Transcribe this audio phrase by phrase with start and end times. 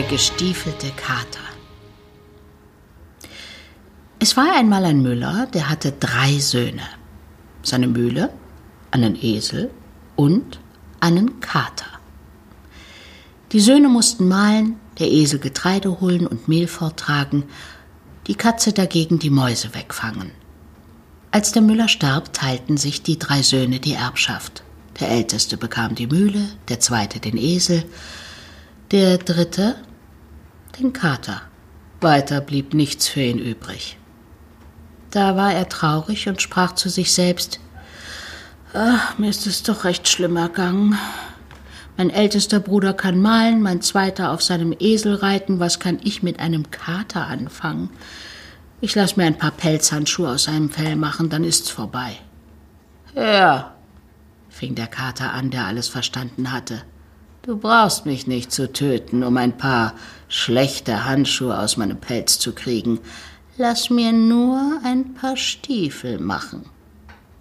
[0.00, 1.44] Der gestiefelte Kater.
[4.18, 6.84] Es war einmal ein Müller, der hatte drei Söhne.
[7.62, 8.30] Seine Mühle,
[8.92, 9.70] einen Esel
[10.16, 10.58] und
[11.00, 11.84] einen Kater.
[13.52, 17.44] Die Söhne mussten mahlen, der Esel Getreide holen und Mehl vortragen,
[18.26, 20.30] die Katze dagegen die Mäuse wegfangen.
[21.30, 24.62] Als der Müller starb, teilten sich die drei Söhne die Erbschaft.
[24.98, 27.84] Der älteste bekam die Mühle, der zweite den Esel,
[28.92, 29.76] der dritte
[30.78, 31.42] den Kater.
[32.00, 33.98] Weiter blieb nichts für ihn übrig.
[35.10, 37.60] Da war er traurig und sprach zu sich selbst
[38.72, 40.96] Ach, mir ist es doch recht schlimm ergangen.
[41.96, 46.38] Mein ältester Bruder kann malen, mein zweiter auf seinem Esel reiten, was kann ich mit
[46.38, 47.90] einem Kater anfangen?
[48.80, 52.16] Ich lass mir ein paar Pelzhandschuhe aus seinem Fell machen, dann ist's vorbei.
[53.14, 53.74] Ja,
[54.48, 56.82] fing der Kater an, der alles verstanden hatte.
[57.42, 59.94] Du brauchst mich nicht zu töten, um ein paar
[60.28, 63.00] schlechte Handschuhe aus meinem Pelz zu kriegen.
[63.56, 66.66] Lass mir nur ein paar Stiefel machen,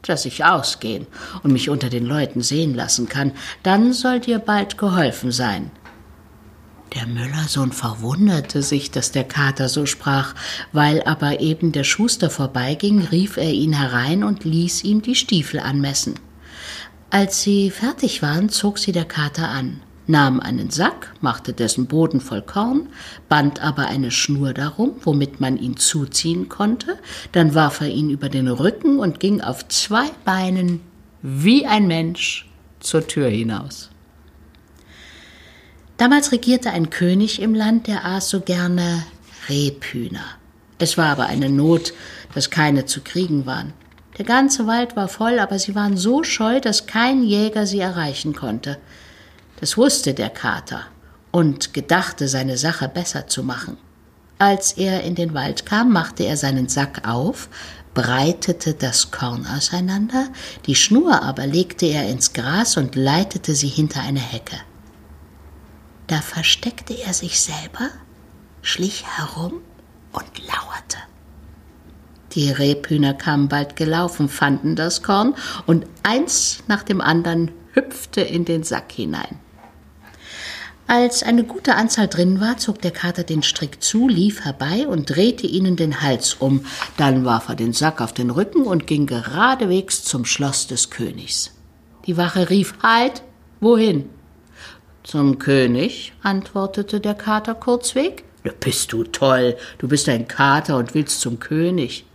[0.04, 1.06] dass ich ausgehen
[1.44, 3.34] und mich unter den Leuten sehen lassen kann.
[3.62, 5.70] Dann soll dir bald geholfen sein.
[6.96, 10.34] Der Müllersohn verwunderte sich, dass der Kater so sprach,
[10.72, 15.60] weil aber eben der Schuster vorbeiging, rief er ihn herein und ließ ihm die Stiefel
[15.60, 16.16] anmessen.
[17.12, 22.20] Als sie fertig waren, zog sie der Kater an, nahm einen Sack, machte dessen Boden
[22.20, 22.90] voll Korn,
[23.30, 26.98] band aber eine Schnur darum, womit man ihn zuziehen konnte,
[27.32, 30.82] dann warf er ihn über den Rücken und ging auf zwei Beinen
[31.22, 32.50] wie ein Mensch
[32.80, 33.90] zur Tür hinaus.
[35.98, 39.04] Damals regierte ein König im Land, der aß so gerne
[39.50, 40.26] Rebhühner.
[40.80, 41.94] Es war aber eine Not,
[42.34, 43.74] dass keine zu kriegen waren.
[44.18, 48.34] Der ganze Wald war voll, aber sie waren so scheu, dass kein Jäger sie erreichen
[48.34, 48.78] konnte.
[49.60, 50.86] Das wusste der Kater
[51.32, 53.78] und gedachte, seine Sache besser zu machen.
[54.38, 57.50] Als er in den Wald kam, machte er seinen Sack auf,
[57.94, 60.30] breitete das Korn auseinander,
[60.66, 64.56] die Schnur aber legte er ins Gras und leitete sie hinter eine Hecke.
[66.08, 67.90] Da versteckte er sich selber,
[68.62, 69.62] schlich herum
[70.14, 70.98] und lauerte.
[72.32, 78.46] Die Rebhühner kamen bald gelaufen, fanden das Korn und eins nach dem anderen hüpfte in
[78.46, 79.40] den Sack hinein.
[80.90, 85.08] Als eine gute Anzahl drin war, zog der Kater den Strick zu, lief herbei und
[85.08, 86.66] drehte ihnen den Hals um.
[86.98, 91.52] Dann warf er den Sack auf den Rücken und ging geradewegs zum Schloss des Königs.
[92.08, 93.22] Die Wache rief Halt,
[93.60, 94.10] wohin?
[95.04, 98.24] Zum König, antwortete der Kater kurzweg.
[98.60, 102.08] Bist du toll, du bist ein Kater und willst zum König.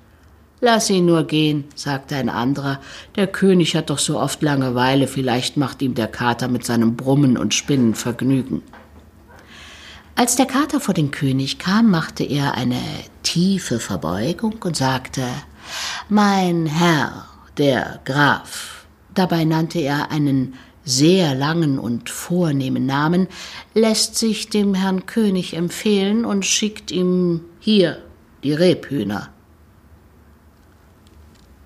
[0.66, 2.80] Lass ihn nur gehen, sagte ein anderer.
[3.16, 7.36] Der König hat doch so oft Langeweile, vielleicht macht ihm der Kater mit seinem Brummen
[7.36, 8.62] und Spinnen Vergnügen.
[10.14, 12.80] Als der Kater vor den König kam, machte er eine
[13.22, 15.26] tiefe Verbeugung und sagte
[16.08, 17.26] Mein Herr,
[17.58, 18.86] der Graf.
[19.12, 23.28] Dabei nannte er einen sehr langen und vornehmen Namen,
[23.74, 27.98] lässt sich dem Herrn König empfehlen und schickt ihm hier
[28.42, 29.33] die Rebhühner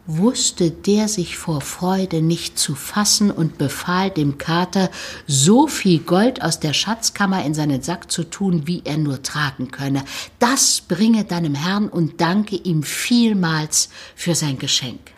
[0.09, 4.91] wusste der sich vor Freude nicht zu fassen und befahl dem Kater,
[5.27, 9.71] so viel Gold aus der Schatzkammer in seinen Sack zu tun, wie er nur tragen
[9.71, 10.03] könne.
[10.39, 15.13] Das bringe deinem Herrn und danke ihm vielmals für sein Geschenk.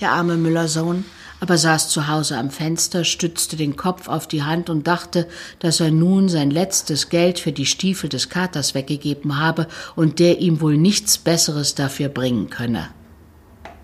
[0.00, 1.04] Der arme Müllersohn
[1.40, 5.26] aber saß zu Hause am Fenster, stützte den Kopf auf die Hand und dachte,
[5.58, 9.66] dass er nun sein letztes Geld für die Stiefel des Katers weggegeben habe
[9.96, 12.90] und der ihm wohl nichts Besseres dafür bringen könne.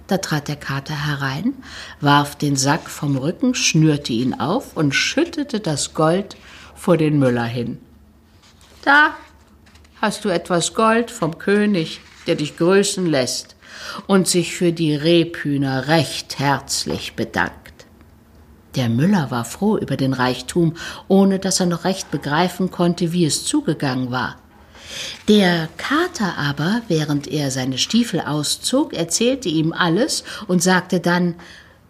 [0.08, 1.52] Da trat der Kater herein,
[2.00, 6.36] warf den Sack vom Rücken, schnürte ihn auf und schüttete das Gold
[6.74, 7.78] vor den Müller hin.
[8.82, 9.14] Da
[10.00, 13.54] hast du etwas Gold vom König, der dich grüßen lässt
[14.06, 17.86] und sich für die Rebhühner recht herzlich bedankt.
[18.76, 20.74] Der Müller war froh über den Reichtum,
[21.08, 24.36] ohne dass er noch recht begreifen konnte, wie es zugegangen war.
[25.28, 31.34] Der Kater aber, während er seine Stiefel auszog, erzählte ihm alles und sagte dann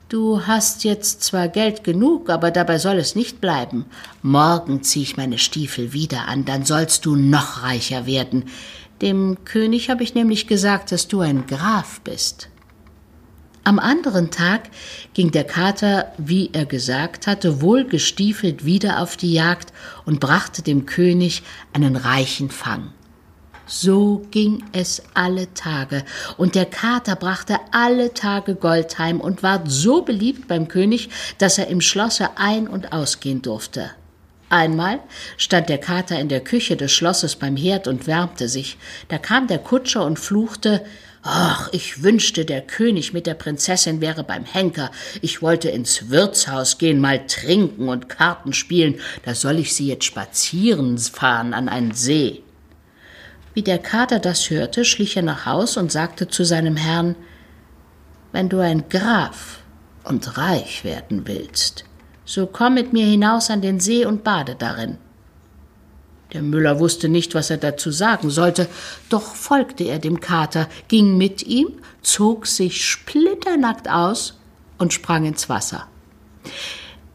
[0.08, 3.84] Du hast jetzt zwar Geld genug, aber dabei soll es nicht bleiben.
[4.22, 8.44] Morgen zieh ich meine Stiefel wieder an, dann sollst du noch reicher werden.
[9.02, 12.48] Dem König habe ich nämlich gesagt, dass du ein Graf bist.
[13.68, 14.70] Am anderen Tag
[15.12, 19.74] ging der Kater, wie er gesagt hatte, wohlgestiefelt wieder auf die Jagd
[20.06, 21.42] und brachte dem König
[21.74, 22.94] einen reichen Fang.
[23.66, 26.02] So ging es alle Tage,
[26.38, 31.58] und der Kater brachte alle Tage Gold heim und ward so beliebt beim König, dass
[31.58, 33.90] er im Schlosse ein- und ausgehen durfte.
[34.48, 35.00] Einmal
[35.36, 38.78] stand der Kater in der Küche des Schlosses beim Herd und wärmte sich.
[39.08, 40.86] Da kam der Kutscher und fluchte
[41.30, 44.90] Ach, ich wünschte, der König mit der Prinzessin wäre beim Henker.
[45.20, 48.98] Ich wollte ins Wirtshaus gehen, mal trinken und Karten spielen.
[49.26, 52.42] Da soll ich sie jetzt spazieren fahren an einen See.
[53.52, 57.14] Wie der Kater das hörte, schlich er nach Haus und sagte zu seinem Herrn
[58.32, 59.58] Wenn du ein Graf
[60.04, 61.84] und reich werden willst,
[62.24, 64.96] so komm mit mir hinaus an den See und bade darin.
[66.32, 68.68] Der Müller wusste nicht, was er dazu sagen sollte,
[69.08, 71.68] doch folgte er dem Kater, ging mit ihm,
[72.02, 74.38] zog sich splitternackt aus
[74.76, 75.86] und sprang ins Wasser.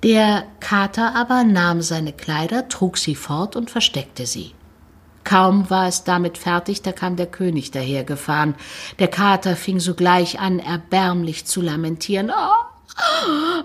[0.01, 4.53] Der Kater aber nahm seine Kleider, trug sie fort und versteckte sie.
[5.23, 8.55] Kaum war es damit fertig, da kam der König dahergefahren.
[8.99, 12.29] Der Kater fing sogleich an, erbärmlich zu lamentieren.
[12.29, 12.62] Oh,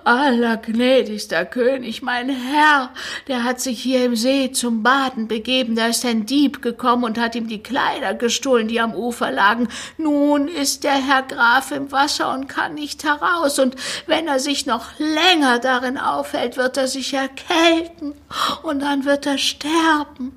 [0.05, 2.91] Allergnädigster König, mein Herr,
[3.27, 7.19] der hat sich hier im See zum Baden begeben, da ist ein Dieb gekommen und
[7.19, 9.69] hat ihm die Kleider gestohlen, die am Ufer lagen.
[9.97, 14.67] Nun ist der Herr Graf im Wasser und kann nicht heraus, und wenn er sich
[14.67, 18.15] noch länger darin aufhält, wird er sich erkälten,
[18.62, 20.33] und dann wird er sterben.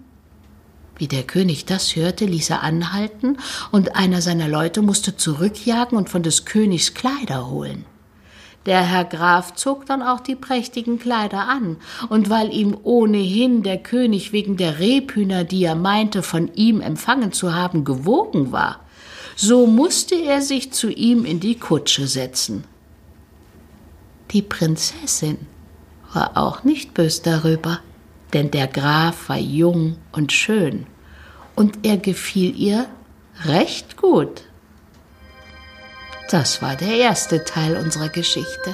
[0.98, 3.38] Wie der König das hörte, ließ er anhalten,
[3.72, 7.86] und einer seiner Leute musste zurückjagen und von des Königs Kleider holen.
[8.68, 11.78] Der Herr Graf zog dann auch die prächtigen Kleider an,
[12.10, 17.32] und weil ihm ohnehin der König wegen der Rebhühner, die er meinte, von ihm empfangen
[17.32, 18.82] zu haben, gewogen war,
[19.36, 22.66] so musste er sich zu ihm in die Kutsche setzen.
[24.30, 25.40] Die Prinzessin
[26.14, 27.80] war auch nicht bös darüber,
[28.34, 30.86] denn der Graf war jung und schön,
[31.56, 32.86] und er gefiel ihr
[33.46, 34.44] recht gut.
[36.32, 38.74] Das war der erste Teil unserer Geschichte.